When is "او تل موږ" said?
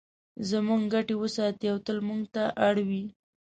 1.71-2.21